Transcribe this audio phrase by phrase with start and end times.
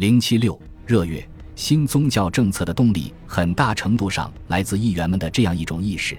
[0.00, 1.22] 零七六热月，
[1.54, 6.16] 新宗教政策的动力很大程度上来自议员们的这样一种意识：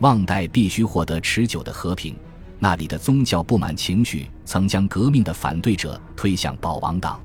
[0.00, 2.16] 旺代必须获得持久的和平。
[2.58, 7.20] 那里的宗教不满情绪曾将革命的反对者推向保王党。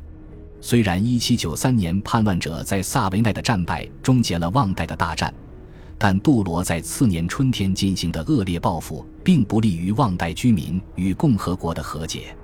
[0.61, 5.33] 虽然1793年叛乱者在萨维奈的战败终结了旺代的大战，
[5.97, 12.37] 但杜罗在次年春天进行的恶劣报复并不利于旺代居民与共和国的和解。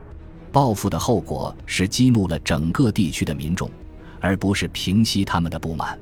[0.54, 3.70] 报复的后果是激怒了整个地区的民众，
[4.21, 5.99] 而不是平息他们的不满。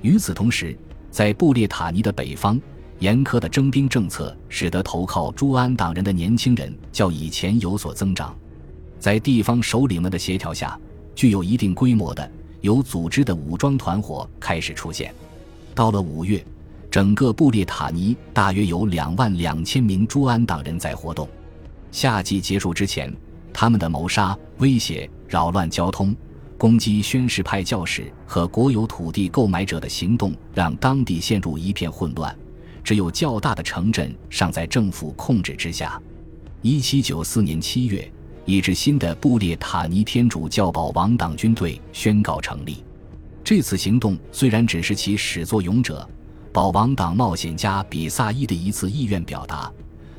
[0.00, 0.76] 与此同时，
[1.10, 2.60] 在布列塔尼的北方。
[2.98, 8.32] 严苛的征兵政策使得投靠朱安党人的年轻人较以前有所增长，
[9.00, 10.78] 在地方首领们的协调下，
[11.12, 15.12] 具有一定规模的、有组织的武装团伙开始出现。
[15.74, 16.46] 到了五月，
[16.88, 21.28] 整个布列塔尼大约有两万两千名朱安党人在活动。
[21.90, 23.12] 夏季结束之前，
[23.52, 26.14] 他们的谋杀、威胁、扰乱交通、
[26.56, 32.36] 攻击宣誓派教士和国有土地购买者的行动，让当地陷入一片混乱。
[32.84, 36.00] 只有较大的城镇尚在政府控制之下。
[36.62, 38.10] 一七九四年七月，
[38.44, 42.82] 一支新的布列塔尼天主教保王党军队宣告成立。
[43.44, 46.08] 这次行动虽然只是其始作俑者
[46.52, 49.72] 保王党冒险家比萨伊的一次意愿表达，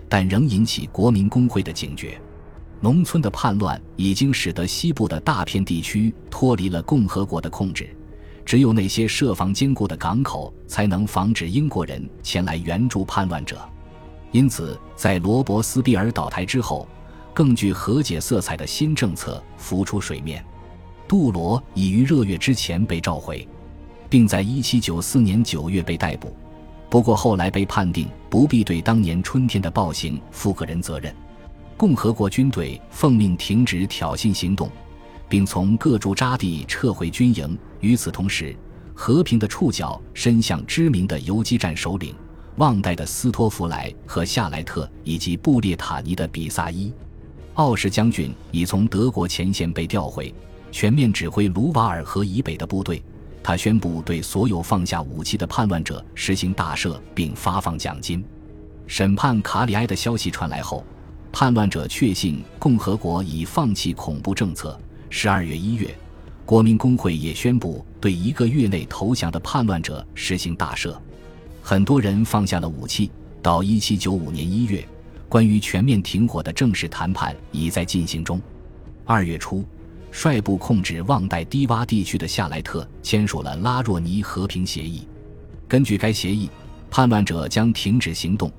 [0.09, 2.19] 但仍引起国民工会的警觉。
[2.83, 7.89] 农村的叛乱已经使得西部的大片地区脱离了共和国的控制。
[8.43, 13.57] 只有那些设防坚固的港口，才能防止英国人前来援助叛乱者。
[14.33, 16.85] 因此，在罗伯斯庇尔倒台之后，
[17.33, 20.43] 更具和解色彩的新政策浮出水面。
[21.07, 23.47] 杜罗已于热月之前被召回，
[24.09, 26.35] 并在1794年9月被逮捕。
[26.89, 31.15] 不过后来被判定不必对当年春天的暴行负个人责任。
[31.77, 34.69] 共和国军队奉命停止挑衅行动。
[35.33, 37.57] 并从各驻扎地撤回军营。
[37.79, 38.55] 与此同时，
[38.93, 42.13] 和平的触角伸向知名的游击战首领
[42.57, 46.93] 旺代的斯托弗莱和夏莱特，以及布列塔尼的比萨伊。
[47.55, 50.31] 奥什将军已从德国前线被调回，
[50.71, 53.03] 全面指挥卢瓦尔河以北的部队。
[53.41, 58.23] 他宣布对所有放下武器的叛乱者实行大赦，并发放奖金。
[58.85, 60.85] 审判卡里埃的消息传来后，
[61.33, 64.79] 叛乱者确信共和国已放弃恐怖政策。
[65.09, 65.89] 十二月一月，
[66.45, 70.95] 国民工会也宣布对一个月内投降的叛乱者实行大赦，
[71.59, 73.09] 很多人放下了武器。
[73.41, 74.87] 到一七九五年一月，
[75.27, 78.39] 关于全面停火的正式谈判已在进行中。
[79.03, 79.65] 二月初，
[80.11, 85.07] 率部控制旺代低洼地区的夏莱特签署了拉若尼和平协议。
[85.67, 86.47] 根据该协议，
[86.91, 88.51] 叛乱者将停止行动，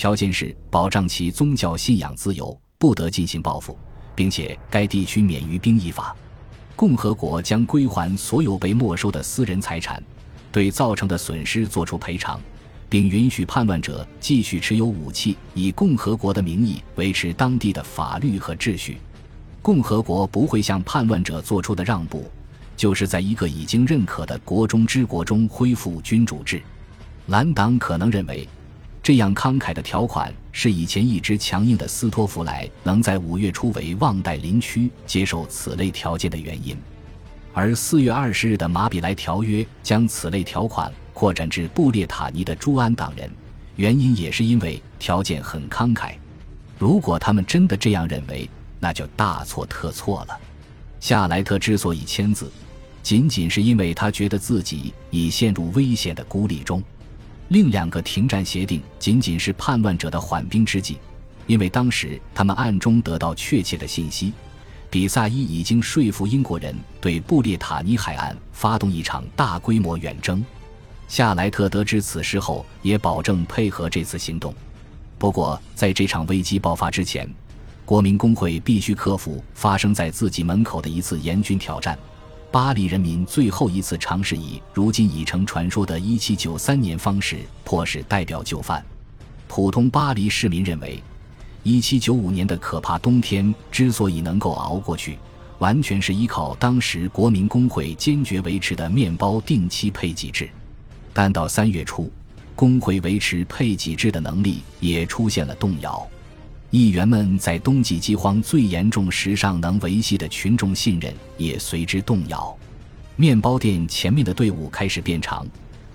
[0.00, 3.76] 条件是保障其宗教信仰自由，不得进行报复。
[4.14, 6.16] 并且该地区免于兵役法，
[6.74, 10.02] 共和国将归还所有被没收的私人财产，
[10.50, 12.40] 对造成的损失作出赔偿，
[12.88, 18.96] 并允许叛乱者继续持有武器，以共和国的名义维持当地的法律和秩序。
[19.60, 22.30] 共和国不会向叛乱者做出的让步，
[22.74, 26.62] 就是在一个已经认可的国中之国中恢复君主制。
[27.26, 28.48] 蓝党可能认为。
[29.02, 36.76] 这样慷慨的条款是以前一直强硬的斯托弗莱能在五月初为旺代林区接受此类条件的原因，
[37.54, 43.30] 而四月二十日的马比莱条约将此类条款扩展至布列塔尼的朱安党人，
[43.76, 46.12] 原因也是因为条件很慷慨。
[46.78, 50.38] 如果他们真的这样认为，那就大错特错了。
[51.00, 52.52] 夏莱特之所以签字，
[53.02, 56.82] 仅仅是因为他觉得自己已陷入危险的孤立中。
[57.50, 60.98] 另两个停战协定仅仅是叛乱者的缓兵之计，
[61.48, 64.32] 因为当时他们暗中得到确切的信息：
[64.88, 70.44] 比萨伊已经说服英国人对布列塔尼海岸发动一场大规模远征。
[71.08, 74.54] 夏莱特得知此事后，也保证配合这次行动。
[75.18, 77.28] 不过，在这场危机爆发之前，
[77.84, 81.98] 国民工会必须克服发生在自己门口的一次严峻挑战。
[82.52, 88.84] 巴黎人民最后一次尝试以如今已成传说的1793年方式迫使代表就范。
[89.46, 91.00] 普通巴黎市民认为
[91.62, 95.16] ，1795年的可怕冬天之所以能够熬过去，
[95.60, 100.50] 完全是依靠当时国民工会坚决维持的面包定期配给制。
[101.12, 102.10] 但到三月初，
[102.56, 106.04] 工会维持配给制的能力也出现了动摇。
[106.70, 112.56] 议员们在冬季饥荒最严重时尚能维系的群众信任也随之动摇，
[113.16, 115.44] 面包店前面的队伍开始变长，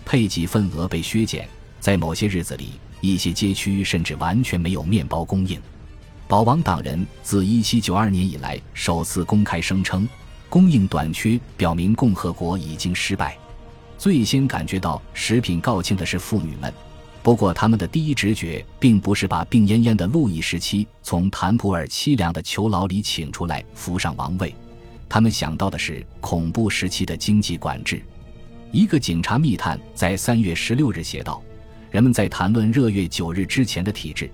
[0.03, 1.47] 配给份额被削减，
[1.79, 5.57] 在某些日子里，一些街区甚至完全没有面包供应。
[6.27, 10.05] 保王党人自1792年以来首次公开声称，
[10.49, 13.37] 供应短缺表明共和国已经失败。
[13.97, 16.73] 最先感觉到食品告罄的是妇女们，
[17.25, 24.53] 不过他们的第一直觉并不是把病恹恹的路易时期从坦普尔凄凉的囚牢里请出来扶上王位，
[25.09, 27.99] 他们想到的是恐怖时期的经济管制。
[28.71, 31.41] 一个警察密探在三月十六日写道
[31.89, 34.29] ：“人们在谈论热月九日之前的体制，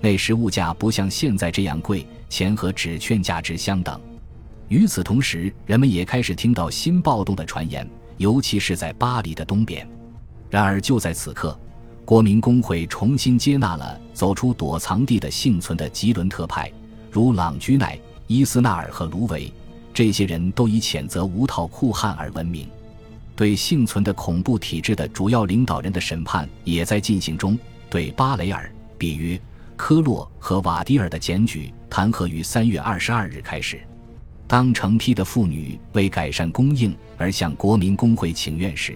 [0.00, 4.00] 那时物价不像现在这样贵，钱和纸券价值相等。
[4.68, 7.84] 与此同时，人们也开始听到新暴动的传言。”
[8.18, 9.84] 尤其是在巴黎的东边。
[10.48, 11.58] 然而，就在此刻，
[12.06, 16.70] 国民工会重新接纳了走出躲藏地的幸存的吉伦特派，
[17.10, 17.98] 如朗居奈、
[18.28, 19.52] 伊斯纳尔和卢维。
[19.92, 22.68] 这些人都以谴责无套酷汉而闻名。
[23.34, 27.58] 对幸存的恐怖体制的主要领导人的审判也在进行中。
[27.90, 29.40] 对巴雷尔、比约、
[29.74, 33.80] 科洛和瓦迪尔的检举弹劾于三月二十二日开始。
[34.46, 38.94] 当成批的妇女为改善供应而向国民工会请愿时，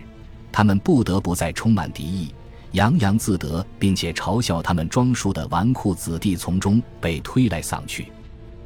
[0.52, 2.32] 他们不得不在充满敌意、
[2.72, 8.06] 洋洋自得并且嘲笑他们装束的纨绔子弟从中被推来搡去。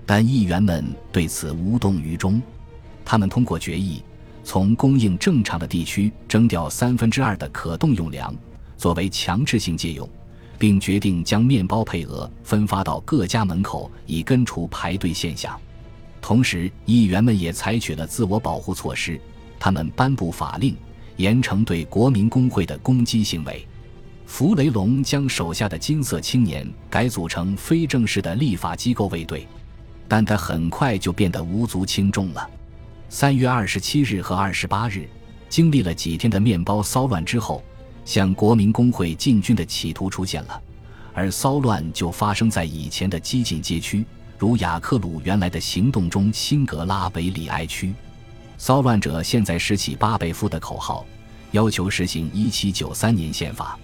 [0.07, 2.43] 但议员们对此无动于衷，
[3.05, 4.03] 他们通过决议，
[4.43, 8.35] 从供应正常的地区征调三分之二的可动用粮
[8.77, 10.07] 作为强制性借用，
[10.59, 15.59] 并决定将面包配额分发到各家门口，以根除排队现象。
[16.21, 19.19] 同时，议员们也采取了自我保护措施，
[19.59, 20.77] 他们颁布法令，
[21.17, 23.67] 严惩对国民工会的攻击行为。
[24.27, 29.47] 弗雷龙将手下的金色青年改组成非正式的立法机构卫队，
[30.09, 32.51] 但他很快就变得无足轻重了。
[33.09, 35.09] 三月二十七日和二十八日，
[35.49, 37.63] 经历了几天的面包骚乱之后，
[38.05, 40.61] 向国民工会进军的企图出现了，
[41.13, 44.05] 而骚乱就发生在以前的激进街区。
[44.37, 47.95] 如雅克鲁原来的行动中，辛格拉维里埃区，
[48.59, 51.07] 骚乱者现在拾起巴贝夫的口号，
[51.53, 53.79] 要求实行1793年宪法，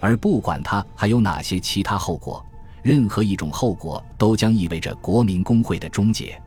[0.00, 2.44] 而不管他还有哪些其他后果，
[2.82, 6.40] 任何一种后果都将意味着国民工会的终结。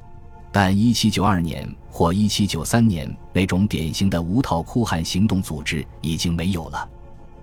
[0.52, 6.90] 但1792年或1793年那种典型的无套哭喊行动组织已经没有了，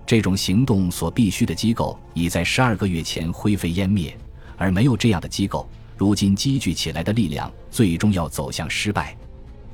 [0.07, 4.17] 这种行动所必须的机构已在十二个月前灰飞烟灭，
[4.57, 5.69] 而没有这样的机构。
[5.97, 9.17] 如今积聚起来的力量最终要走向失败，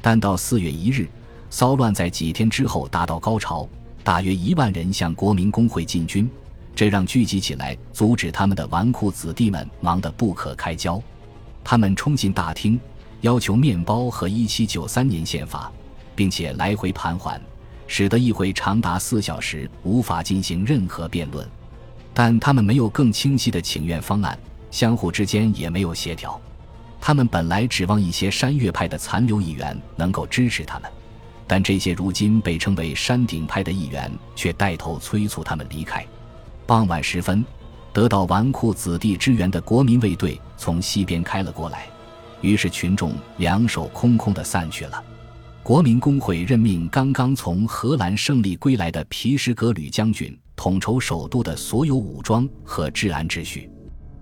[0.01, 1.07] 但到四月一日，
[1.51, 3.69] 骚乱在几天之后达到高潮，
[4.07, 6.31] 大约一万人向国民工会进军，
[6.77, 11.03] 这让聚集起来阻止他们的纨绔子弟们忙得不可开交。
[11.65, 12.79] 他们冲进大厅，
[13.23, 15.73] 要求面包和一七九三年宪法，
[16.15, 17.43] 并且来回盘桓，
[17.89, 21.45] 使得议会长达四小时无法进行任何辩论。
[22.15, 24.39] 但他们没有更清晰的请愿方案。
[24.71, 26.41] 相互之间也没有协调，
[27.01, 30.89] 他们本来指望一些山岳派的残留议员能够支持他们，
[31.47, 36.05] 但这些如今被称为山顶派的议员却带头催促他们离开。
[36.67, 37.45] 傍晚时分，
[37.93, 41.87] 得到纨绔子弟支援的国民卫队从西边开了过来，
[42.41, 45.03] 于是群众两手空空的散去了。
[45.63, 53.69] 国民工会任命刚刚从荷兰胜利归来的皮什格吕将军统筹首都的所有武装和治安秩序。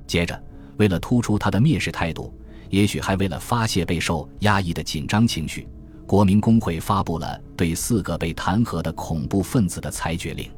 [0.06, 0.42] 接着，
[0.78, 2.32] 为了突出他的蔑视态度，
[2.70, 5.68] 也许还为了发泄备受压抑的紧张情绪，
[6.06, 10.50] 国民工会发布了对四个被弹劾的恐怖分子的裁决令。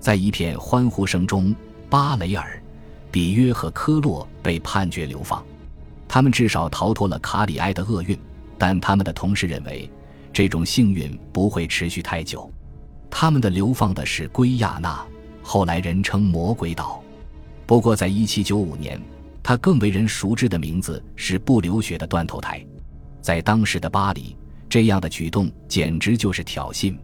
[0.00, 1.54] 在一片欢呼声中，
[1.90, 2.62] 巴雷尔、
[3.10, 5.44] 比约和科洛被判决流放，
[6.06, 8.18] 他们至少逃脱了卡里埃的厄运。
[8.60, 9.88] 但他们的同事认为，
[10.32, 12.50] 这种幸运不会持续太久。
[13.08, 15.00] 他们的流放的是圭亚那，
[15.42, 17.00] 后来人称魔鬼岛。
[17.66, 19.00] 不过，在1795年，
[19.44, 22.64] 他更为人熟知的名字是不流血的断头台。
[23.20, 24.36] 在当时的巴黎，
[24.68, 26.96] 这样的举动简直就是挑衅。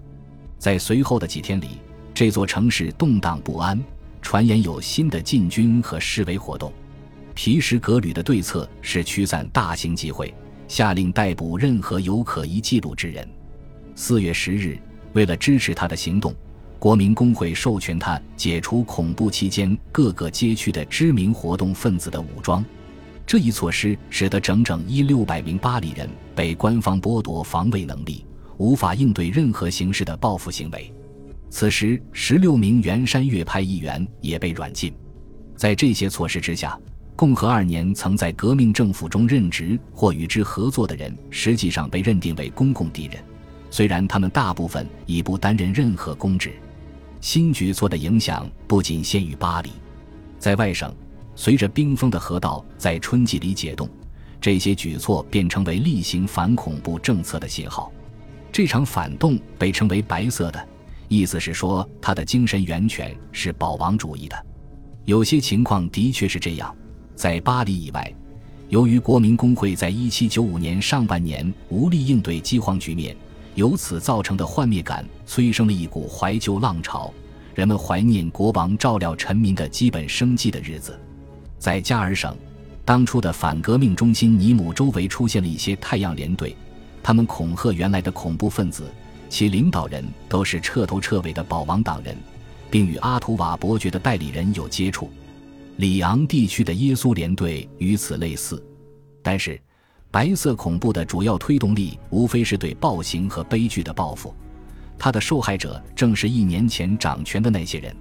[0.59, 1.81] 在随后的几天里，
[2.13, 3.79] 这座城市动荡不安，
[4.23, 6.73] 传言有新的禁军和示威活动。
[7.35, 10.33] 皮什格吕的对策是驱散大型集会，
[10.69, 13.29] 下令逮捕任何有可疑记录之人。
[13.95, 14.79] 四月十日，
[15.13, 16.35] 为了支持他的行动。
[16.79, 22.63] 国民工会授权他解除恐怖期间各个街区的知名活动分子的武装，
[23.27, 28.25] 这一措施使得整整一六百名巴黎人被官方剥夺防卫能力，
[28.59, 30.93] 无法应对任何形式的报复行为。
[31.49, 34.93] 此时，十六名原山岳派议员也被软禁。
[35.57, 36.79] 在这些措施之下，
[37.17, 43.23] 共和二年曾在革命政府中任职或与之合作的人，实际上被认定为公共敌人，
[43.71, 46.53] 虽然他们大部分已不担任任何公职。
[47.21, 49.71] 新举措的影响不仅限于巴黎，
[50.39, 50.93] 在外省，
[51.37, 53.89] 随着冰封的河道在春季里解冻，
[54.41, 57.91] 这些举措便成为例行反恐怖政策的信号。
[58.53, 60.69] 这场反动被称为“白色的”，
[61.09, 64.47] 意思是说它的精神源泉是保王主义的。
[65.05, 66.75] 有些情况的确是这样，
[67.17, 68.15] 在巴黎以外，
[68.69, 73.17] 由于国民工会在1795年上半年无力应对饥荒局面，
[73.57, 77.13] 由此造成的幻灭感催生了一股怀旧浪潮，
[77.55, 80.99] 人们怀念国王照料臣民的基本生计的日子。
[81.65, 82.37] 在加尔省，
[82.85, 86.55] 当初的反革命中心尼姆周围出现了一些太阳连队，
[87.03, 88.85] 他们恐吓原来的恐怖分子，
[89.31, 92.15] 其领导人都是彻头彻尾的保王党人。
[92.71, 95.09] 并与阿图瓦伯爵的代理人有接触，
[95.77, 98.63] 里昂地区的耶稣联队与此类似，
[99.23, 99.59] 但是
[100.11, 104.35] 白色恐怖的主要推动力无非是对暴行和悲剧的报复，
[104.99, 107.97] 它的受害者正是一年前掌权的那些人。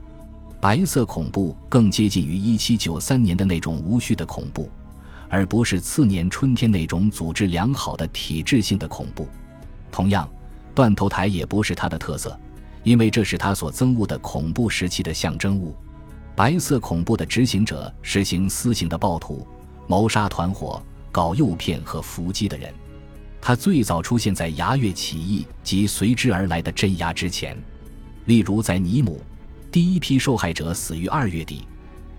[0.63, 4.72] 白色恐怖更接近于1793年的那种无序的恐怖，
[5.27, 9.27] 而不是次年春天那种组织良好的体制性的恐怖。
[9.91, 10.25] 同样，
[10.74, 12.39] 断头台也不是它的特色。
[12.82, 15.75] 因为这是他所憎恶的恐怖时期的象征物，
[16.34, 19.46] 白色恐怖的执行者实行私刑的暴徒、
[19.88, 22.74] 谋杀团伙、搞诱骗和伏击的人。
[23.41, 27.58] 他最早出现在牙月起义及随之而来的镇压之前，
[28.27, 29.22] 例如在尼姆，
[29.74, 31.68] 第一批受害者死于二月底。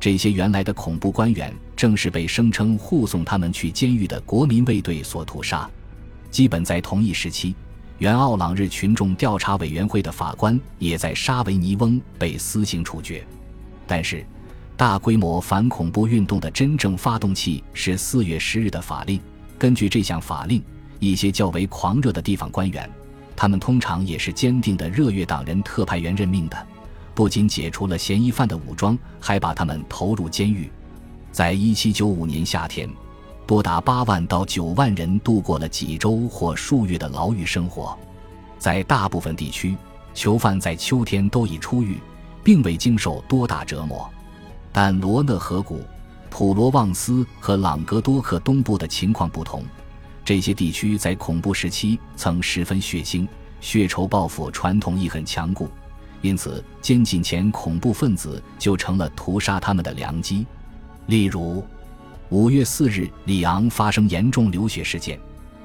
[0.01, 5.71] 这些原来的恐怖官员正是被声称护送他们去监狱的国民卫队所屠杀。
[6.33, 7.55] 基本在同一时期。
[7.99, 13.25] 原奥朗日群众调查委员会的法官也在沙维尼翁被私刑处决，
[13.87, 14.27] 但是，
[14.77, 19.21] 大规模反恐怖运动的真正发动器是四月十日的法令。
[19.57, 20.61] 根据这项法令，
[20.99, 22.91] 一些较为狂热的地方官员，
[23.37, 26.67] 他们通常也是坚定的热月党人特派员任命的，
[27.15, 30.71] 不仅解除了嫌疑犯的武装，还把他们投入监狱。
[31.31, 32.89] 在一七九五年夏天。
[33.47, 37.95] 多达八万到九万人度过了几周或数月的牢狱生活，
[38.59, 39.77] 在大部分地区，
[40.15, 41.99] 囚犯在秋天都已出狱，
[42.43, 44.11] 并未经受多大折磨。
[44.73, 45.83] 但罗讷河谷、
[46.31, 49.63] 普罗旺斯和朗格多克东部的情况不同，
[50.25, 53.29] 这些地区在恐怖时期曾十分血腥，
[53.61, 55.69] 血仇报复传统亦很强固，
[56.25, 60.47] 因此监禁前恐怖分子就成了屠杀他们的良机，
[61.07, 61.63] 例如。
[62.31, 65.21] 五月四日，里昂发生严重流血事件，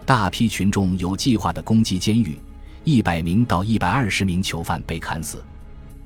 [0.05, 2.37] 大批群众有计划的攻击监狱，
[2.83, 5.41] 一百名到一百二十名囚犯被砍死。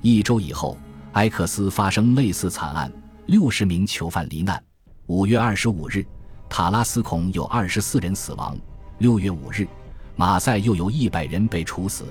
[0.04, 0.78] 一周以后，
[1.14, 2.94] 埃克斯发生类似惨案，
[3.26, 4.64] 六十名囚犯罹难。
[5.08, 6.06] 五月二十五日，
[6.48, 8.56] 塔拉斯孔有二十四人死亡。
[9.00, 9.68] 六月五日，
[10.16, 12.06] 马赛又有一百人被处死，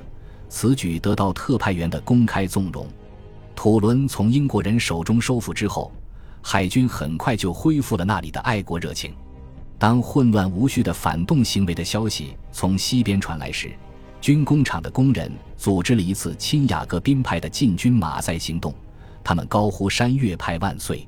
[0.52, 2.86] 此举得到特派员的公开纵容。
[3.56, 5.90] 土伦从英国人手中收复之后。
[6.44, 9.14] 海军很快就恢复了那里的爱国热情。
[9.78, 13.70] 当混乱无序的反动行为的消息从西边传来时，
[14.20, 18.74] 军工厂的工人组织了一次亲雅各宾派的进军马赛行动。
[19.22, 21.06] 他们高呼“山岳派万岁”。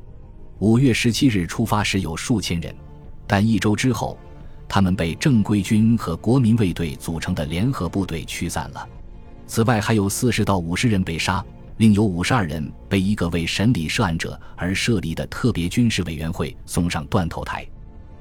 [0.61, 2.73] 五月十七日出发时有数千人，
[3.27, 4.17] 但一周之后，
[4.69, 8.89] 他们被正规军和国民卫队组成的联合部队驱散了。
[9.47, 11.45] 此外，还有四十到五十人被杀。
[11.79, 17.67] 另有五十二人被一个为审理涉案者而设立的特别军事委员会送上断头台。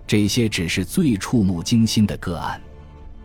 [0.08, 2.60] 这些只是最触目惊心的个案。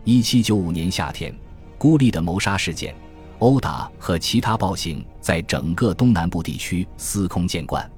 [0.03, 1.35] 一七九五年夏天，
[1.79, 2.95] 孤立的谋杀事件、
[3.39, 7.89] 殴打和其他暴行在整个东南部地区司空见惯。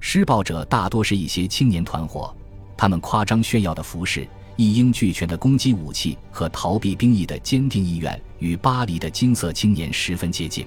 [0.00, 2.36] 施暴者大多是一些青年团伙，
[2.76, 10.66] 他们夸张炫耀的服饰、一应俱全的攻击武器和逃避兵役的坚定意愿，与巴黎的金色青年十分接近。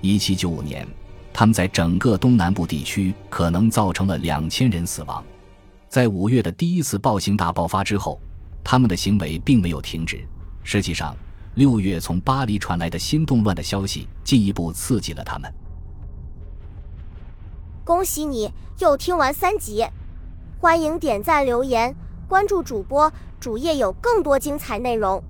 [0.00, 0.88] 一七九五年，
[1.30, 5.22] 他们在整个东南部地区可能造成了两千人死亡。
[5.90, 8.18] 在五月的第一次暴行大爆发之后，
[8.64, 10.26] 他们的行为并没有停止。
[10.62, 11.14] 实际上，
[11.56, 15.52] 六月从巴黎传来的新动乱的消息进一步刺激了他们。
[17.84, 19.84] 恭喜你又听完三集，
[20.58, 21.94] 欢迎点赞、留言、
[22.28, 25.22] 关注主播，主页有更多精彩内容。